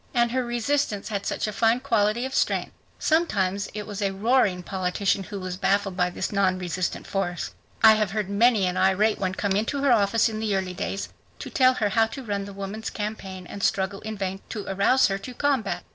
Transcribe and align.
And 0.15 0.31
her 0.31 0.43
resistance 0.43 1.09
had 1.09 1.27
such 1.27 1.45
a 1.45 1.53
fine 1.53 1.79
quality 1.79 2.25
of 2.25 2.33
strength. 2.33 2.71
Sometimes 2.97 3.67
it 3.75 3.85
was 3.85 4.01
a 4.01 4.09
roaring 4.09 4.63
politician 4.63 5.21
who 5.25 5.39
was 5.39 5.57
baffled 5.57 5.95
by 5.95 6.09
this 6.09 6.31
non 6.31 6.57
resistant 6.57 7.05
force. 7.05 7.53
I 7.83 7.93
have 7.93 8.09
heard 8.09 8.27
many 8.27 8.65
an 8.65 8.77
irate 8.77 9.19
one 9.19 9.35
come 9.35 9.51
into 9.51 9.83
her 9.83 9.91
office 9.93 10.27
in 10.27 10.39
the 10.39 10.55
early 10.55 10.73
days 10.73 11.09
to 11.37 11.51
tell 11.51 11.75
her 11.75 11.89
how 11.89 12.07
to 12.07 12.23
run 12.23 12.45
the 12.45 12.51
woman's 12.53 12.89
campaign, 12.89 13.45
and 13.45 13.61
struggle 13.61 14.01
in 14.01 14.17
vain 14.17 14.41
to 14.49 14.65
arouse 14.67 15.05
her 15.05 15.19
to 15.19 15.35
combat. 15.35 15.83